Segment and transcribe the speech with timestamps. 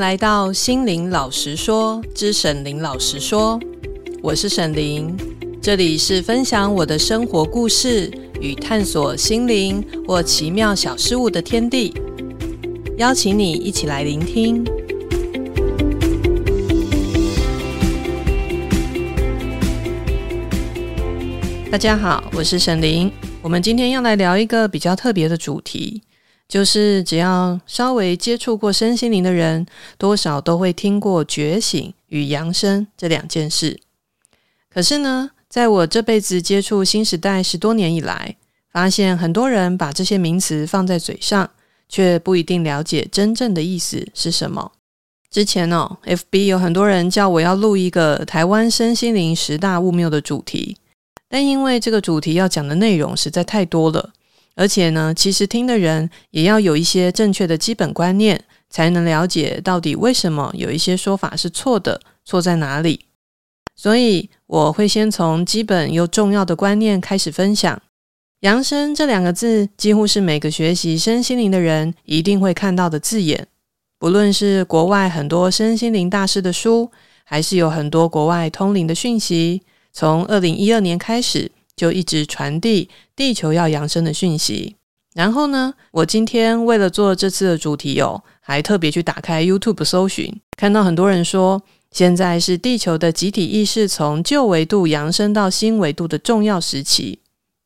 [0.00, 3.60] 来到心灵老实说之沈伶老实说，
[4.22, 5.14] 我是沈伶，
[5.60, 8.10] 这里是分享我的生活故事
[8.40, 11.92] 与探索心灵或奇妙小事物的天地，
[12.96, 14.64] 邀请你一起来聆听。
[21.70, 26.00] 大家好，我是沈伶，我们今天要来聊一个比较特别的主题。
[26.50, 29.64] 就是只要稍微接触过身心灵的人，
[29.96, 33.78] 多少都会听过觉醒与扬升这两件事。
[34.68, 38.34] 可是呢，在我这辈子接触新时代十多年以来，
[38.72, 41.48] 发现很多人把这些名词放在嘴上，
[41.88, 44.72] 却不一定了解真正的意思是什么。
[45.30, 50.76] 之前哦，FB 有很多人叫我要录一个台湾身心灵十大误谬的主题，
[51.28, 54.10] 但因为这个主题要讲的内容实在太多了。
[54.60, 63.06] 而且呢，其实听的人也要有一些正确的基本观念，才能了解到底为什么有一些说法是错的，错在哪里。
[63.74, 67.80] 所以我会先从基本又重要的观念开始分享。
[68.40, 73.48] 扬升这两个字，几乎是每个学习身心灵的人一定会看到的字眼。
[73.98, 76.90] 不论是国外很多身心灵大师的书，
[77.24, 81.50] 还是有很多国外通灵的讯息，从二零一二年开始。
[81.80, 84.76] 就一直传递地球要扬升的讯息。
[85.14, 97.20] 然后呢，我今天为了做这次的主题哦，还特别去打开 YouTube 搜寻，看到很多人说，现在是地球的集体意识从旧维度扬升到新维度的重要时期。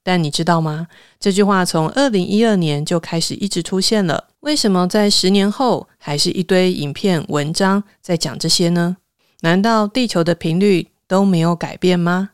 [0.05, 0.87] 但你知道吗？
[1.19, 4.29] 这句话从二零一二年就开始一直出现了。
[4.41, 8.99] 为什么在十年后还是一堆影片文章在讲这些呢？
[9.41, 12.31] 难道地球的频率都没有改变吗？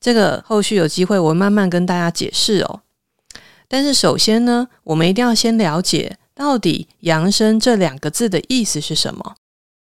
[0.00, 2.80] 这个后续有机会，我会慢慢跟大家解释哦。
[3.68, 9.36] 但是首先呢，我们一定要先了解到底“扬声”这两个字的意思是什么。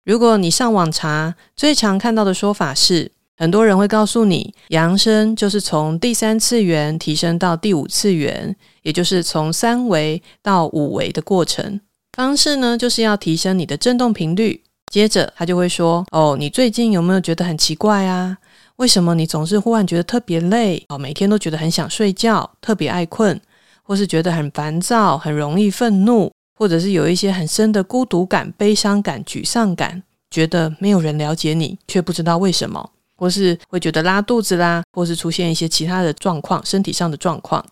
[0.03, 11.79] 如果你上网查，最常看到的说法是，很多人会告诉你，扬声就是从第三次元提升到第五次元，也就是从三维到五维的过程。
[12.13, 14.63] 方式呢，就是要提升你的振动频率。
[14.91, 18.38] 接着他就会说：“哦，你最近有没有觉得很奇怪啊？”
[18.77, 20.83] 为什么你总是忽然觉得特别累？
[20.89, 23.39] 哦，每天都觉得很想睡觉，特别爱困，
[23.81, 37.65] 或是觉得很烦躁，很容易愤怒，或者是有一些很深的孤独感、悲伤感、沮丧感，觉得没有人了解你，却不知道为什么，或是会觉得拉肚子啦，或是出现一些其他的状况，身体上的状况。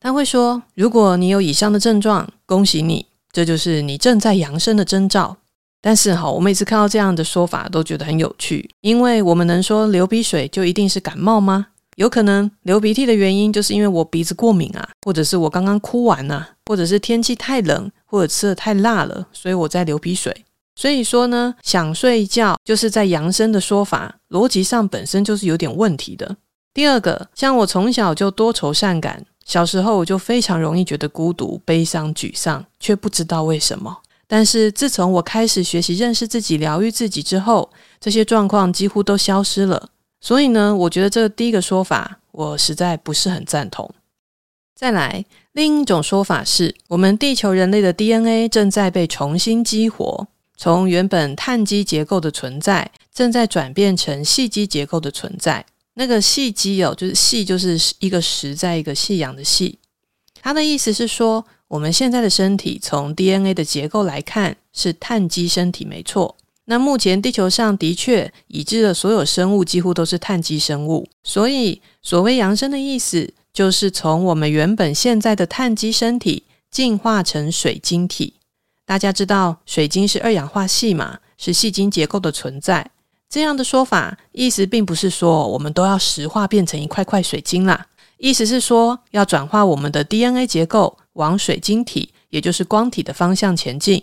[0.00, 5.36] 他会说，如果你有以上的症状，恭喜你，这就是你正在扬升的征兆。
[5.80, 11.68] 但是哈，我每次看到这样的说法都觉得很有趣，因为我们能说流鼻水就一定是感冒吗？
[11.96, 20.44] 有可能流鼻涕的原因就是因为我鼻子过敏啊，或者是我刚刚哭完啊，或者是天气太冷，或者吃的太辣了，所以我在流鼻水。
[20.76, 26.36] 所以说呢，想睡觉就是在扬升的说法，逻辑上本身就是有点问题的。
[26.72, 33.98] 第二个，像我从小就多愁善感，小时候我就非常容易觉得孤独、悲伤、沮丧，却不知道为什么。
[34.28, 39.88] 但是自从我开始学习认识自己、疗愈自己之后，这些状况几乎都消失了。
[40.20, 43.90] 所以呢，我觉得这个第一个说法，我实在不是很赞同。
[44.74, 55.64] 再来，另一种说法是，我们地球人类的 DNA 正在被重新激活，从原本碳基结构的存在，正在转变成细基结构的存在。
[55.94, 59.78] 那个细基哦，就是细，就是一个实在一个细阳的细。
[60.40, 66.34] 它的意思是说，我们现在的身体从 DNA 的结构来看是碳基身体，没错。
[66.64, 78.34] 那目前地球上的确已知的所有生物几乎都是碳基生物，所以所谓扬升的意思，就是从我们原本现在的碳基身体进化成水晶体。
[78.84, 82.90] 大家知道水晶是二氧化矽嘛，是细晶结构的存在。
[83.28, 90.96] 这样的说法意思并不是说我们都要石化变成一块块水晶啦，意思是说要转化我们的 DNA 结构。
[91.18, 94.02] 往水晶体，也就是光体的方向前进。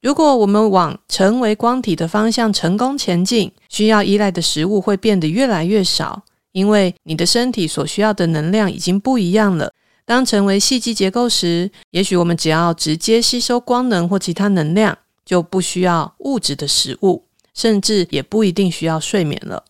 [0.00, 6.22] 如果我们往成为光体的方向成功前进，需要依赖的食物会变得越来越少，
[6.52, 9.72] 因为你的身体所需要的能量已经不一样了。
[10.04, 19.64] 当成为细基结构时，也许我们只要直接吸收光能或其他能量，就不需要物质的食物，甚至也不一定需要睡眠了。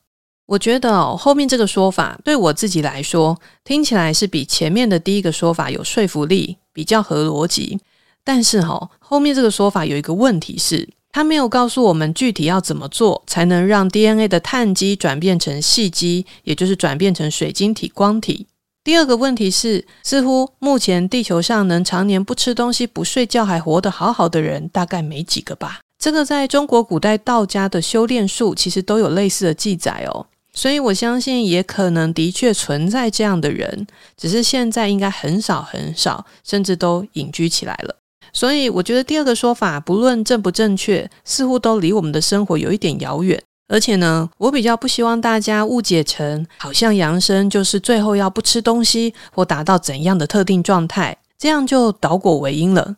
[0.45, 7.81] 我觉得，后面这个说法对我自己来说，听起来是比前面的第一个说法有说服力，比较合逻辑。
[8.23, 18.47] 但是哈，后面这个说法有一个问题是，它没有告诉我们具体要怎么做才能让 DNA 的碳基转变成细基，也就是转变成水晶体光体。
[18.85, 25.81] 第二个问题是，似乎目前地球上能常年不吃东西、不睡觉还活得好好的人，大概没几个吧？
[25.99, 30.27] 这个在中国古代道家的修炼术其实都有类似的记载哦。
[30.57, 33.87] 所以我相信，也可能的确存在这样的人，
[34.17, 37.95] 只是现在应该很少很少，甚至都隐居起来了。
[38.33, 43.41] 所以我觉得第二个说法，不论正不正确，似乎都离我们的生活有一点遥远。
[43.69, 52.97] 而且呢，我比较不希望大家误解成，好像养生就是最后要不吃东西或达到怎样的特定状态，这样就倒果为因了。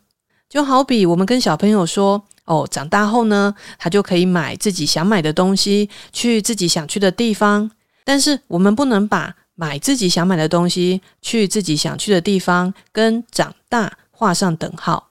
[0.48, 2.22] 就好比我们跟小朋友说。
[2.48, 7.70] 哦，长大后呢，他就可以买自己想买的东西，去自己想去的地方。
[8.04, 15.10] 但是我们不能把买自己想买的东西，去自己想去的地方，跟长大画上等号。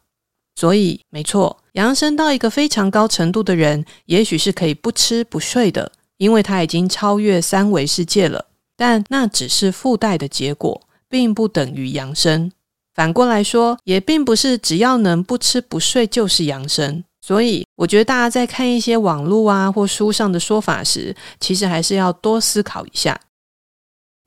[0.55, 8.45] 所以，没错，养生到一个非常高程度的人，也许是可以不吃不睡的，因为他已经超越三维世界了。
[8.75, 12.51] 但那只是附带的结果，并不等于养生。
[12.95, 17.03] 反过来说，也并不是只要能不吃不睡就是养生。
[17.27, 23.19] 所以，我觉得大家在看一些网络啊或书上的说法时，其实还是要多思考一下。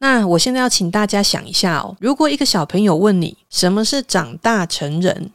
[0.01, 5.31] 那我现在要请大家想一下哦，如果一个小朋友问你什么是长大成人，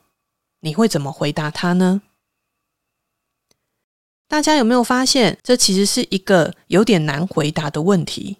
[0.61, 2.03] 你会怎么回答他呢？
[4.27, 8.37] 大家有没有发现，这其实是一个有点难回答的问题？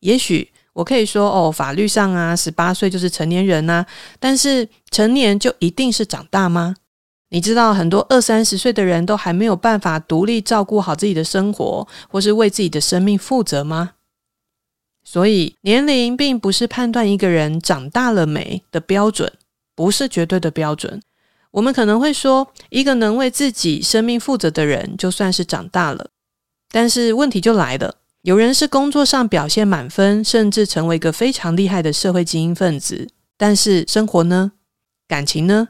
[0.00, 3.86] 也许我可以说哦，法律上啊，十八岁就是成年人呐，
[4.20, 6.76] 但是成年就一定是长大吗？
[7.30, 13.92] 你知道很多二三十岁的人都还没有办法独立照顾好自己的生活，或是为自己的生命负责吗？
[15.04, 19.32] 所以年龄并不是判断一个人长大了没的标准，
[19.74, 21.02] 不是绝对的标准。
[21.50, 26.10] 我们可能会说，一个能为自己生命负责的人，就算是长大了。
[26.70, 33.08] 但是问题就来了，有人是工作上表现满分，甚至成为一个非常厉害的社会精英分子，
[33.38, 34.52] 但是生活呢？
[35.06, 35.68] 感情呢？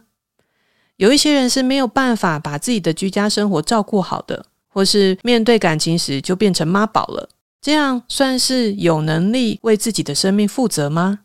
[0.98, 7.28] 有一些人是没有办法把自己的居家生活照顾好的，或是面对感情时就变成妈宝了。
[7.60, 11.20] 这样算是有能力为自己的生命负责吗？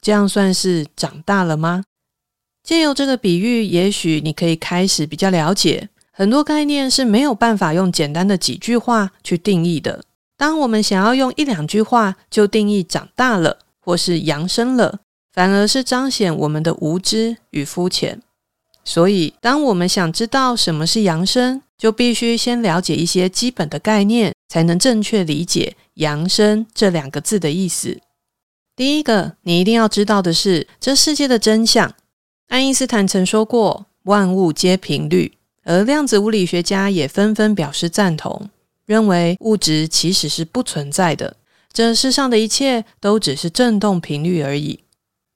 [0.00, 1.84] 这样算是长大了吗？
[2.62, 10.02] 借由这个比喻，也许你可以开始比较了解，很多概念是没有办法用简单的几句话去定义的。
[10.38, 15.00] 当我们想要用一两句话就定义长大了，或是扬升了，
[15.34, 18.22] 反而是彰显我们的无知与肤浅。
[18.92, 28.00] 所以，当我们想知道什么是扬声，就必须先了解一些基本的概念，才能正确理解“扬声”这两个字的意思。
[28.74, 31.94] 第一个，你一定要知道的是，这世界的真相。
[32.48, 38.50] 爱因斯坦曾说过：“万物皆频率。”而量子物理学家也纷纷表示赞同，
[38.86, 41.36] 认为物质其实是不存在的，
[41.72, 44.80] 这世上的一切都只是振动频率而已。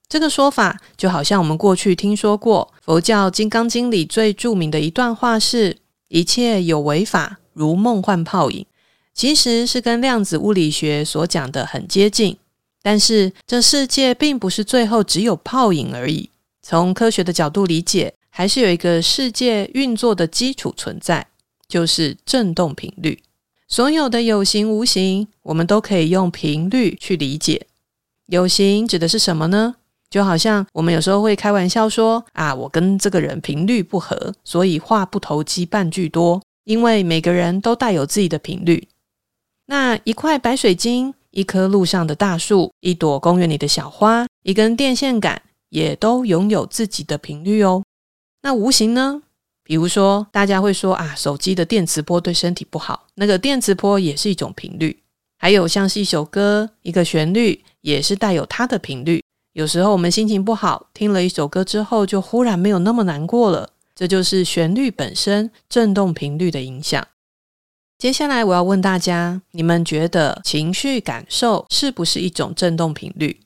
[0.09, 5.79] 这个说法就好像我们过去听说过佛教《金刚经》里最著名的一段话是
[6.09, 8.65] “一切有为法，如梦幻泡影”，
[9.13, 12.37] 其实是跟量子物理学所讲的很接近。
[12.83, 16.31] 但是这世界并不是最后只有泡影而已。
[16.63, 21.27] 从科学的角度理解，还是有一个世界运作的基础存在，
[21.67, 23.23] 就是振动频率。
[23.67, 27.67] 所有的有形无形，我们都可以用频率去理解。
[28.27, 29.77] 有形指的是什么呢？
[30.15, 36.41] 就好像我们有时候会开玩笑说啊，我跟这个人频率不合，所以话不投机半句多。
[36.63, 38.87] 因为每个人都带有自己的频率。
[39.67, 47.83] 那一块白水晶、一棵路上的大树、一朵公园里的小花、一根电线杆，也都拥有自己的频率哦。
[48.43, 49.21] 那无形呢？
[49.65, 55.03] 比如说，大家会说啊，手机的电磁波对身体不好，那个电磁波也是一种频率。
[55.39, 59.21] 还有像是一首歌、一个旋律，也是带有它的频率。
[59.55, 63.71] 有时候我们心情不好，听了一首歌之后，就忽然没有那么难过了。
[63.95, 67.07] 这就是旋律本身振动频率的影响。
[67.97, 73.41] 接下来我要问大家：你们觉得情绪感受是不是一种振动频率？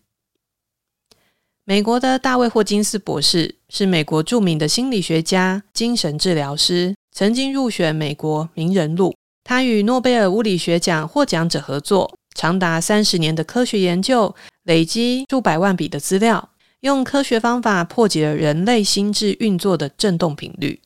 [1.66, 9.14] 美国的大卫霍金斯博士是美国著名的心理学家、精神治疗师，曾经入选美国名人录。
[9.44, 12.17] 他与诺贝尔物理学奖获奖者合作。
[12.38, 16.50] 长达三十年的科学研究，累积数百万笔的资料，
[16.82, 20.80] 用科学方法破解了人类心智运作的振动频率。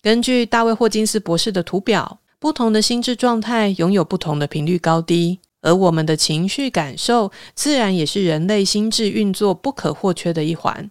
[0.00, 10.90] 根据大卫霍金斯博士的图表，不同的心智状态拥有不同的频率高低，而我们的情绪感受，自然也是人类心智运作不可或缺的一环。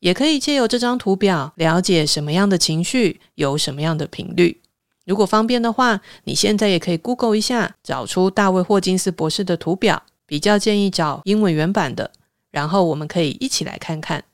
[0.00, 4.60] 也可以借由这张图表，了解什么样的情绪有什么样的频率。
[5.06, 10.02] 如果方便的话，你现在也可以 Google 一下，找出大卫霍金斯博士的图表。
[10.26, 12.10] 比较建议找英文原版的，
[12.50, 14.24] 然后我们可以一起来看看。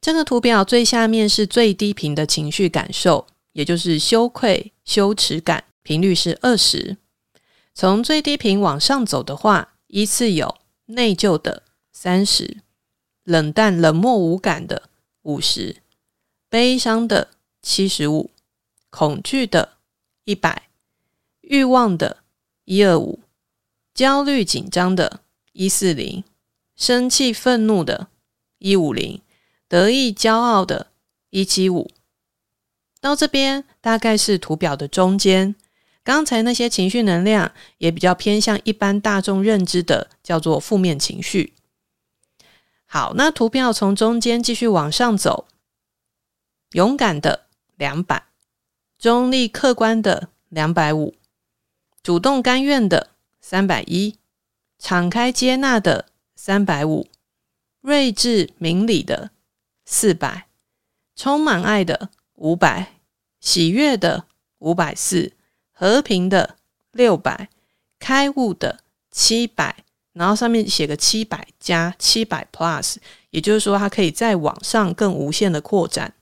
[0.00, 6.96] 这个图表最下面是最低频的情绪感受，也就是羞愧、羞耻感，频率是二十。
[7.74, 10.54] 从最低频往上走的话，依次有
[10.86, 12.58] 内疚的三十，
[13.24, 14.84] 冷淡、冷漠无感的
[15.22, 15.78] 五十，
[16.48, 18.30] 悲伤的七十五，
[18.90, 19.78] 恐惧的
[20.24, 20.68] 一百，
[21.40, 22.18] 欲望的
[22.64, 23.20] 一二五，
[23.94, 25.20] 焦虑紧张的
[25.52, 26.22] 一四零，
[26.76, 28.08] 生气愤怒的
[28.58, 29.22] 一五零，
[29.68, 30.88] 得意骄傲的
[31.30, 31.90] 一七五。
[33.00, 35.54] 到这边大概是图表的中间。
[36.02, 41.52] 刚才那些情绪能量也比较偏向一般大众认知的，叫做负面情绪。
[42.86, 45.46] 好，那图表从中间继续往上走，
[46.72, 48.24] 勇敢的两百，
[49.00, 51.14] 中立客观的两百五，
[52.02, 53.08] 主动甘愿的
[53.40, 54.18] 三百一，
[54.78, 57.08] 敞开接纳的三百五，
[57.80, 59.30] 睿智明理的
[59.86, 60.48] 四百，
[61.16, 62.96] 充满爱的五百，
[63.40, 64.26] 喜悦的
[64.58, 65.32] 五百四。
[65.72, 66.56] 和平的
[66.92, 67.48] 六百，
[67.98, 68.80] 开悟的
[69.10, 72.96] 七百，然后上面写个七百加七百 plus，
[73.30, 76.12] 也就是说它可以再往上更无限的扩展。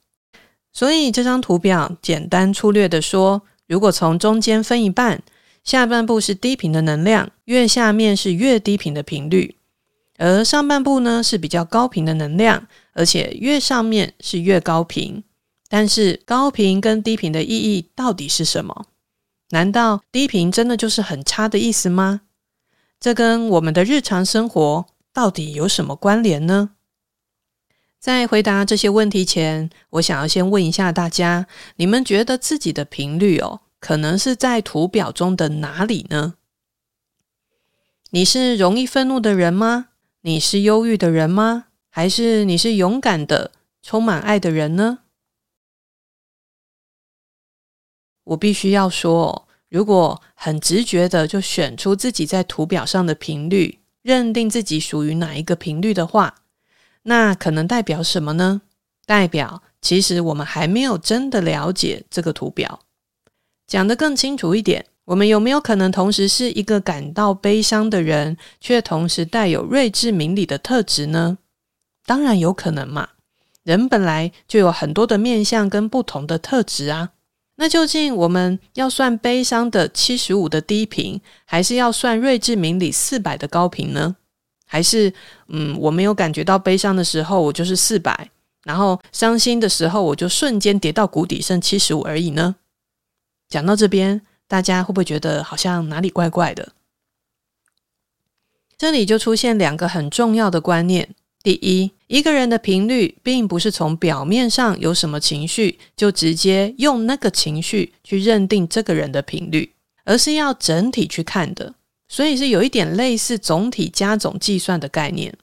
[0.73, 5.23] 所以这张图表简单粗略的说，如果从中间分一半，
[5.65, 9.57] 下半部是低频的能量，越下面是越低频的频率，
[10.17, 15.23] 而上半部呢是比较高频的能量，而且越上面是越高频。
[15.69, 18.87] 但是高频跟低频的意义到底是什么？
[19.51, 22.23] 难道低频真的就是很差的意思吗？
[22.99, 26.71] 这跟我们的日常生活到底有什么关联呢？
[27.99, 36.35] 在回答这些问题前，我想要先问一下大家：你们觉得自己的频率哦，可能是在图表中的哪里呢？
[38.11, 39.89] 你是容易愤怒的人吗？
[40.21, 41.67] 你是忧郁的人吗？
[41.91, 43.51] 还是你是勇敢的、
[43.83, 45.01] 充满爱的人呢？
[48.23, 56.43] 我必须要说，如果很直觉的就选出自己在图表上的频率，认定自己属于哪一个频率的话，
[57.09, 58.61] 那可能代表什么呢？
[59.07, 62.81] 代表其实我们还没有真的了解这个图表。
[63.67, 71.39] 讲得更清楚一点，我们有没有可能同时是一个感到悲伤的人，却同时带有睿智明理的特质呢？
[72.05, 73.09] 当然有可能嘛，
[73.63, 77.13] 人本来就有很多的面相跟不同的特质啊。
[77.57, 84.17] 那究竟我们要算悲伤的七十五的低频，还是要算睿智明理四百的高频呢？
[84.69, 85.13] 还是
[85.49, 88.31] 嗯，我没有感觉到悲伤的时候，我就是四百，
[88.63, 92.55] 然后伤心的时候，我就瞬间跌到谷底，剩七十五而已呢？
[93.49, 96.73] 讲到这边，大家会不会觉得好像哪里怪怪的？
[98.77, 101.17] 这里就出现两个很重要的观念。
[101.43, 109.73] 第一，一个人的频率并不是从表面上有什么情绪，就直接用那个情绪去认定这个人的频率，
[110.05, 111.75] 而是要整体去看的，
[112.09, 115.35] 所以是有一点类似总体加总计算的概念。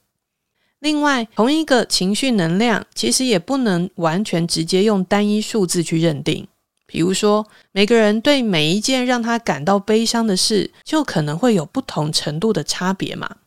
[0.79, 6.48] 另外，同一个情绪能量，其实也不能完全直接用单一数字去认定。
[6.86, 13.38] 比如说，每个人对每一件让他感到悲伤的事，就可能会有不同程度的差别嘛。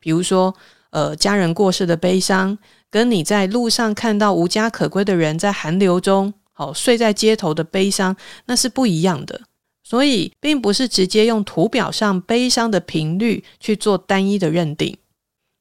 [0.00, 0.54] 比如说，
[0.90, 2.58] 呃，家人过世的悲伤，
[2.90, 8.16] 跟你在路上看到无家可归的人在寒流中，好、哦、睡在街头的悲伤，
[8.46, 9.42] 那是不一样的。
[9.88, 14.98] 所以，并不是直接用图表上悲伤的频率去做单一的认定。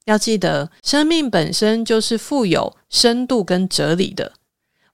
[0.04, 4.34] 要记得，生命本身就是富有深度跟哲理的。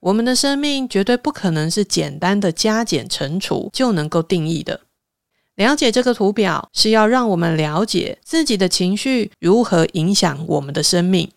[0.01, 4.81] 我们的生命绝对不可能是简单的加减乘除就能够定义的。
[5.55, 11.31] 了解这个图表是要让我们了解自己的情绪如何影响我们的生命，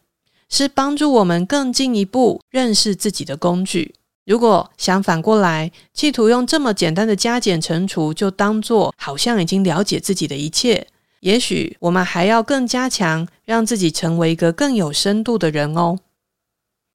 [0.50, 3.94] 是帮助我们更进一步认识自己的工具。
[4.26, 10.88] 如果想反过来，企图用这么简单的加减乘除就当做好像已经了解自己的一切，
[11.20, 16.00] 也许我们还要更加强，让自己成为一个更有深度的人哦。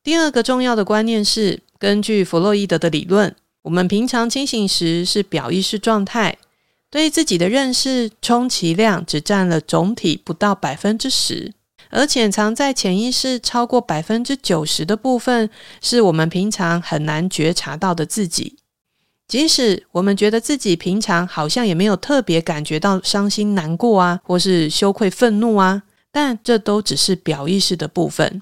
[0.04, 6.38] 第二个重要的观念是，根据弗洛伊德的理论，我们平常清醒时是表意识状态。
[6.90, 11.54] 对自己的认识，充其量只占了总体不到百分之十，
[11.92, 15.50] 而潜藏在潜意识超过百分之九十的部分，
[15.82, 18.58] 是我们平常很难觉察到的自己。
[19.28, 28.42] 即使我们觉得自己平常好像也没有特别感觉到伤心难过啊，或是羞愧愤怒啊，但这都只是表意识的部分。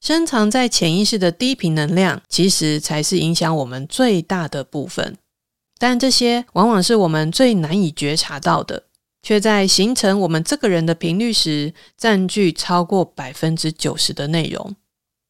[0.00, 5.16] 深藏在潜意识的低频能量，其实才是影响我们最大的部分。
[5.78, 8.82] 但这些往往是我们最难以觉察到的，
[9.28, 14.74] 却在形成我们这个人的频率时，占据超过百分之九十的内容。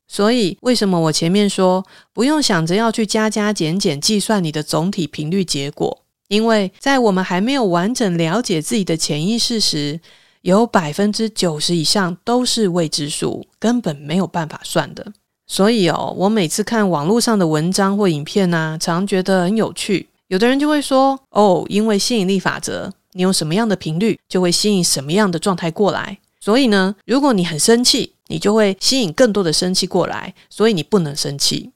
[0.06, 6.04] 所以，为什么我前面说不用想着要去加加减减计算你的总体频率结果？
[6.28, 9.98] 因为在我们还没有完整了解自己的潜意识时，
[10.42, 15.12] 有百分之九十以上都是未知数，根本没有办法算的。
[15.48, 20.08] 所以哦，我每次看网络上的文章或影片啊，常觉得很有趣。
[20.28, 26.18] 有的人就会说：“哦，因为吸引力法则，你有什么样的频率，就会吸引什么样的状态过来。
[26.40, 31.72] 所以呢，如果你很生气，你就会吸引更多的生气过来，所以你不能生气。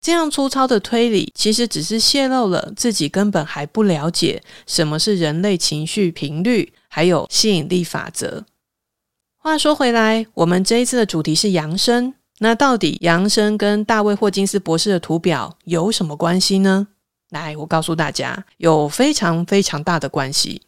[0.00, 8.44] 这样粗糙的推理，其实只是泄露了自己根本还不了解什么是人类情绪频率，还有吸引力法则。
[9.36, 16.86] 话说回来，我们这一次的主题是扬升，那到底扬升跟大卫霍金斯博士的图表有什么关系呢？
[17.30, 20.62] 来，我告诉大家，有非常非常大的关系。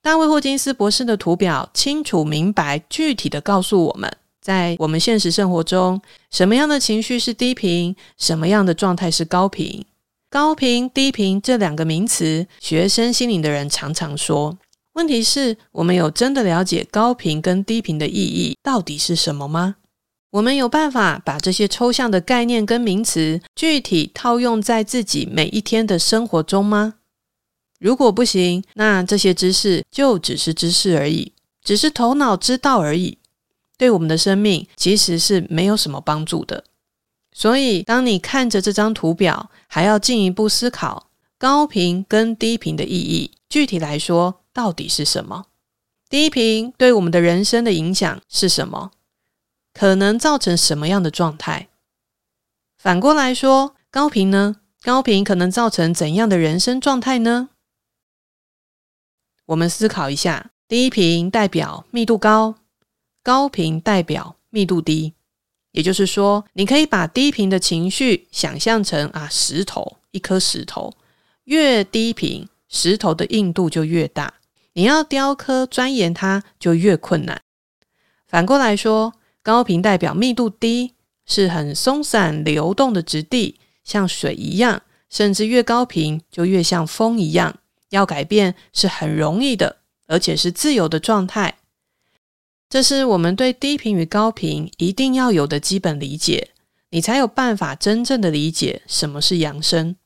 [0.00, 4.10] 大卫霍金斯博士的图表清楚明白、具体的告诉我们。
[4.40, 6.00] 在我们现实生活中，
[6.30, 7.94] 什么样的情绪是低频？
[8.16, 9.84] 什么样的状态是高频？
[10.30, 14.56] 高频、低频这两个名词，学生心灵的人常常说。
[14.94, 19.76] 问题是，我们有真的了解高频跟低频的意义到底是什么吗？
[20.30, 26.94] 我们有办法把这些抽象的概念跟名词具体套用在自己每一天的生活中吗？
[27.78, 31.32] 如果不行，那这些知识就只是知识而已，
[31.62, 33.18] 只是头脑知道而已。
[33.78, 36.64] 对我们的生命其实是没有什么帮助的。
[37.32, 41.08] 所以，当你看着这张图表，还要进一步思考
[41.38, 43.30] 高频跟低频的意义。
[43.48, 45.46] 具体来说，到底是什么？
[46.10, 48.90] 低频对我们的人生的影响是什么？
[49.78, 51.68] 可能造成什么样的状态？
[52.76, 54.56] 反过来说，高频呢？
[54.82, 57.50] 高频可能造成怎样的人生状态呢？
[59.46, 62.56] 我们思考一下：低频代表密度高。
[63.22, 65.14] 高频代表密度低，
[65.70, 70.92] 也就是说，你可以把低频的情绪想象成啊石头，一颗石头，
[71.44, 74.34] 越低频，石头的硬度就越大，
[74.72, 77.40] 你要雕刻钻研它就越困难。
[78.26, 79.14] 反过来说，
[79.48, 80.92] 高频代表密度低，
[81.24, 87.58] 是很松散流动的质地，像水一样，甚至越高频就越像风一样，
[87.88, 91.56] 要改变是很容易的，而且是自由的状态。
[92.68, 96.50] 这是我们对低频与高频一定要有的基本理解，
[96.90, 99.96] 你才有办法真正的理解什么是扬升。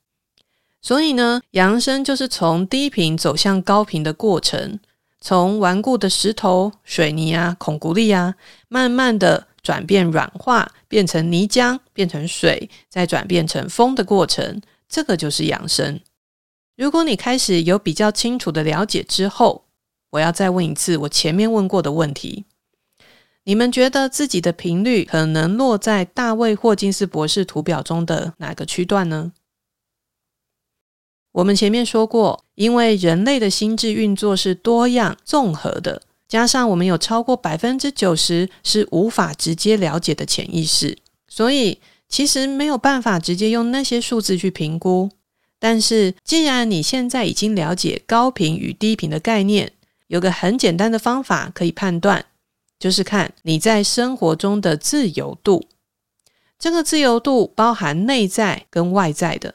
[0.80, 4.78] 所以呢，扬升就是从低频走向高频的过程，
[5.24, 8.34] 从顽固的石头、水泥啊、孔骨力啊，
[8.68, 16.00] 慢慢的转变软化，变成泥浆，变成水，再转变成风的过程，这个就是养生。
[16.76, 19.66] 如果你开始有比较清楚的了解之后，
[20.10, 22.44] 我要再问一次我前面问过的问题。
[23.44, 29.32] 你们觉得自己的频率可能落在大卫霍金斯博士图表中的哪个区段呢？
[31.32, 45.10] 我们前面说过，因为人类的心智运作是多样综合的，加上我们有超过百分之九十是无法直接了解的潜意识，所以其实没有办法直接用那些数字去评估。
[45.58, 49.72] 但是，既然你现在已经了解高频与低频的概念，
[50.08, 52.26] 有个很简单的方法可以判断。
[52.78, 55.68] 就是看你在生活中的自由度，
[56.58, 59.54] 这个自由度包含内在跟外在的，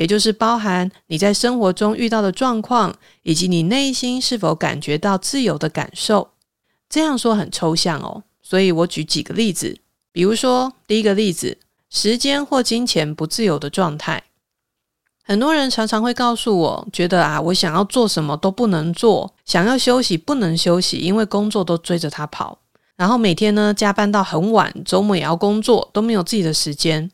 [0.00, 6.30] 也就是包含你在生活中遇到的状况，以及你内心是否感觉到自由的感受。
[6.88, 9.78] 这样说很抽象哦，所以我举几个例子，
[10.10, 11.58] 比如说第一个例子，
[11.90, 14.24] 时间或金钱不自由的状态。
[15.22, 22.58] 很多人常常会告诉我，觉得啊，我想要做什么都不能做，想要休息不能休息，因为工作都追着他跑，
[22.96, 27.10] 然后每天呢加班到很晚，周末也要工作，都没有自己的时间。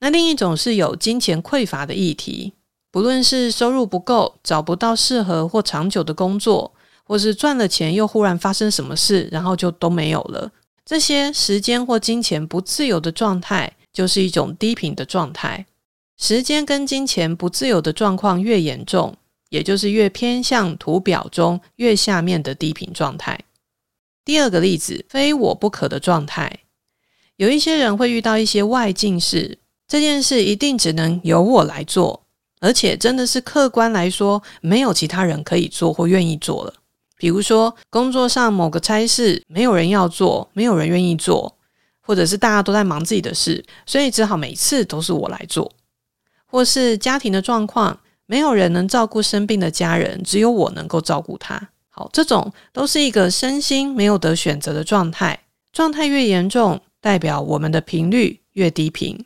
[0.00, 2.52] 那另一种是有金钱匮乏的议题，
[2.90, 6.72] 不论是收入不够，找不到适合或长久的工作，
[7.04, 10.50] 或是赚了钱又忽然发生什么事，然后就都没有了。
[10.84, 15.66] 这些时间或金钱不自由的状态，就是一种低频的状态。
[16.16, 19.16] 时间跟金钱不自由的状况越严重，
[19.50, 23.38] 也就是越偏向图表中越下面的低频状态。
[24.24, 26.60] 第二个例子，非我不可的状态，
[27.36, 29.58] 有一些人会遇到一些外境事，
[29.88, 32.22] 这件事一定只能由我来做，
[32.60, 36.74] 而且真的是客观来说，没有其他人可以做或愿意做了。
[37.16, 41.56] 比如说，工作上某个差事，没有人要做，没有人愿意做，
[42.00, 45.72] 或者是大家都在忙自己的事，所以只好每次都是我来做。
[46.46, 51.70] 或是家庭的状况，没有人能照顾生病的家人，只有我能够照顾他。
[51.88, 55.40] 好，这种都是一个身心没有得选择的状态。
[55.72, 59.24] 状态越严重，代表我们的频率越低频。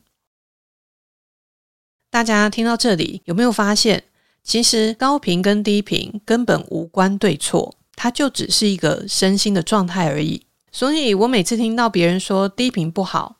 [2.12, 4.05] 大家听到这里有没有发现，
[4.44, 10.42] 其实高频跟低频根本无关对错，它就只是一个身心的状态而已。
[10.70, 13.37] 所以我每次听到别人说低频不好，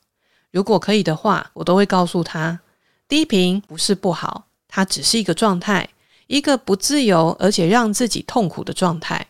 [0.51, 2.61] 如果可以的话，我都会告诉他，
[3.07, 5.91] 低频不是不好，它只是一个状态，
[6.27, 9.27] 一个不自由而且让自己痛苦的状态。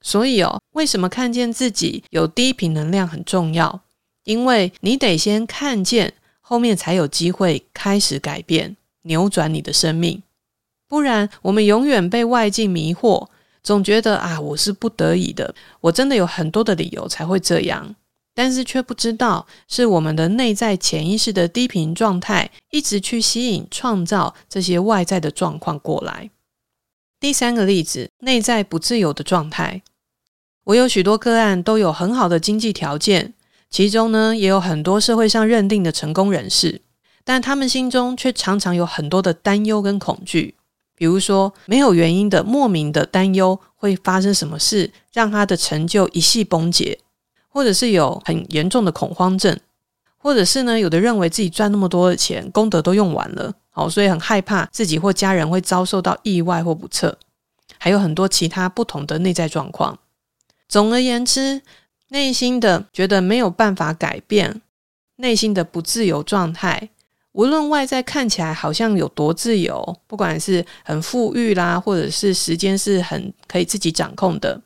[0.00, 3.82] 所以哦，为什么看见自己有低频能量很重要？
[4.24, 6.14] 因为你得先看见，
[6.50, 10.20] 后面才有机会开始改变、扭转你的生命。
[10.88, 13.28] 不然，我们永远被外境迷惑，
[13.62, 17.94] 总觉得啊，我是不得已的，我真的有很多的理由才会这样，
[18.34, 26.30] 但是却不知道是我们的内在潜意识的低频状态，一直去吸引、创造这些外在的状况过来。
[27.20, 29.82] 第三个例子，内在不自由的状态。
[30.64, 33.34] 我有许多个案都有很好的经济条件，
[33.70, 36.82] 其中呢也有很多社会上认定的成功人士，
[37.24, 40.56] 但他们心中却常常有很多的担忧跟恐惧，
[40.96, 46.98] 比如说没有原因的莫名的担忧会发生什么事，让他的成就一系崩解，
[47.48, 49.56] 或者是有很严重的恐慌症，
[50.18, 57.16] 或者是呢有的认为自己赚那么多的钱，功德都用完了，好，所以很害怕自己或家人会遭受到意外或不测，
[57.78, 59.98] 还有很多其他不同的内在状况。
[60.68, 61.62] 总而言之，
[62.10, 64.60] 内心的觉得没有办法改变，
[65.16, 66.90] 内心的不自由状态，
[67.32, 74.62] 无论外在看起来好像有多自由，不管是很富裕啦，或者是时间是很可以自己掌控的，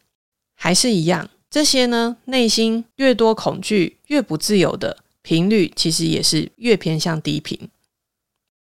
[0.54, 1.30] 还是一样。
[1.48, 7.68] 这些呢，内心越多恐惧，越不自由的频率，其实也是越偏向低频。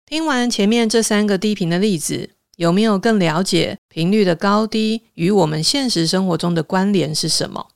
[0.05, 2.29] 听完前面这三个低频的例子。
[2.57, 7.67] 有没有更了解频率的高低与我们现实生活中的关联是什么？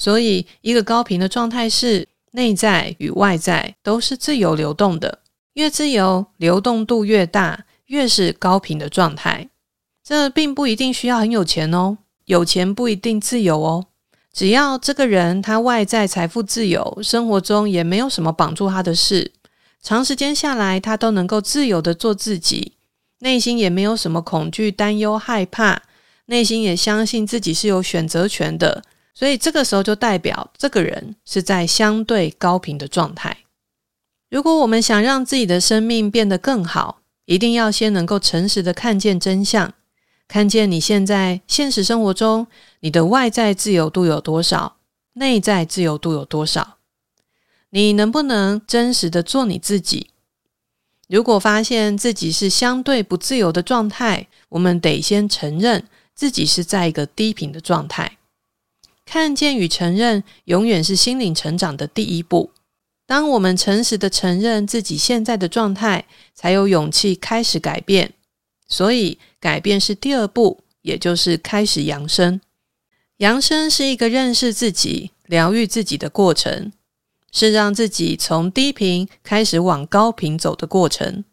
[0.00, 5.18] 所以，一个高频的状态是内在与外在都是自由流动的，
[5.52, 9.50] 越自由，流动度越大，越是高频的状态。
[10.02, 13.86] 这并不一定需要很有钱哦，有钱不一定自由哦。
[14.32, 19.32] 只要这个人他外在财富自由，生活中也没有什么绑住他的事，
[19.82, 22.72] 长时间下来，他都能够自由的做自己。
[23.18, 25.82] 内心也没有什么恐惧、担忧、害怕，
[26.26, 28.82] 内心也相信自己是有选择权的，
[29.20, 33.36] 所以这个时候就代表这个人是在相对高频的状态。
[34.30, 39.74] 如果我们想让自己的生命变得更好，一定要先能够诚实的看见真相，
[40.26, 42.46] 看见你现在现实生活中
[42.80, 44.78] 你的外在自由度有多少，
[45.12, 46.78] 内在自由度有多少，
[47.68, 50.08] 你能不能真实的做你自己？
[51.10, 58.16] 如果发现自己是相对不自由的状态，我们得先承认自己是在一个低频的状态。
[59.12, 62.52] 看见与承认永远是心灵成长的第一步。
[63.08, 68.12] 当我们诚实的承认自己现在的状态，才有勇气开始改变。
[68.68, 72.40] 所以，改变是第二步，也就是开始扬升。
[73.16, 76.70] 扬升是一个认识自己、疗愈自己的过程。
[77.32, 81.24] 是让自己从低频开始往高频走的过程。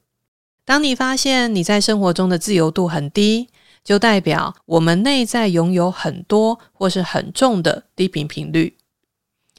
[0.66, 3.50] 当你发现你在生活中的自由度很低，
[3.88, 8.76] 就代表我们内在拥有很多或是很重的低频频率。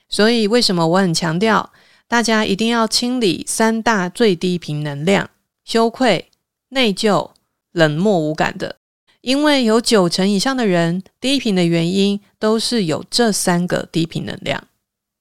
[0.06, 1.72] 所以，为什么我很强调
[2.06, 5.30] 大家一定要清理三大最低频能量：
[5.64, 6.28] 羞愧、
[6.68, 7.30] 内疚、
[7.72, 8.76] 冷漠无感的？
[9.22, 14.62] 因为有九成以上的人低频的原因都是有这三个低频能量。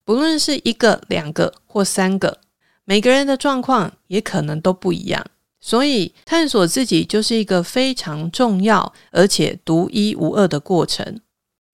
[0.04, 2.42] 不论是一个、两个或三个，
[2.84, 5.26] 每个人的状况也可能都不一样，
[5.68, 11.20] 所以探索自己就是一个非常重要而且独一无二的过程。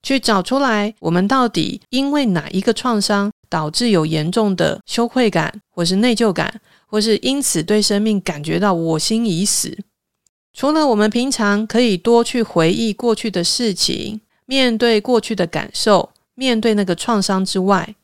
[0.02, 9.78] 去找出来，我们到底因为哪一个创伤导致有严重的羞愧感，或是内疚感，或是因此对生命感觉到我心已死。
[10.52, 17.94] 除了我们平常可以多去回忆过去的事情，面对过去的感受，面对那个创伤之外，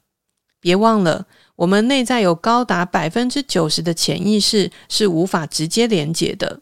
[0.60, 1.26] 别忘了，
[1.60, 6.60] 我们内在有高达百分之九十的潜意识是无法直接连接的，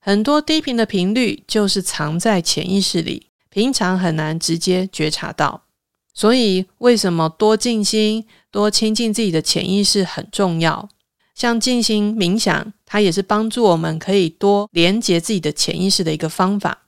[0.00, 5.64] 很多低频的频率就是藏在潜意识里，平常很难直接觉察到。
[6.14, 10.88] 所以，为什么多静心、多亲近自己的潜意识很重要？
[11.34, 16.86] 像静心冥想，它也是帮助我们可以多连接自己的潜意识的一个方法。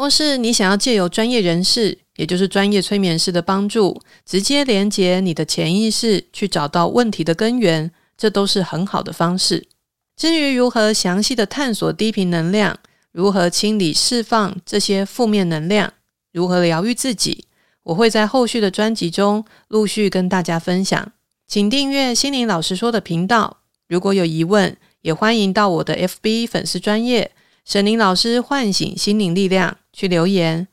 [0.00, 9.68] 或是你想要借由专业人士，也就是专业催眠师的帮助，直接连接你的潜意识，去找到问题的根源，这都是很好的方式。
[10.16, 12.78] 至于如何详细的探索低频能量，
[13.12, 15.92] 如何清理释放这些负面能量，
[16.32, 17.44] 如何疗愈自己，
[17.82, 21.12] 我会在后续的专辑中陆续跟大家分享。
[21.46, 27.32] 请订阅心灵老师说的频道，如果有疑问，也欢迎到我的 FB 粉丝专业
[27.66, 30.66] 沈伶老师唤醒心灵力量去留言，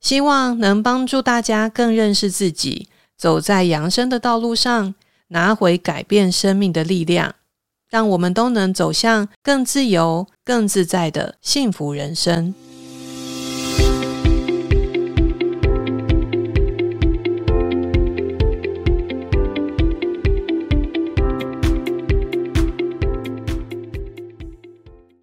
[0.00, 4.94] 希望能帮助大家更认识自己，走在扬升的道路上，
[5.28, 7.34] 拿回改变生命的力量，
[7.90, 12.54] 让我们都能走向更自由、更自在的幸福人生。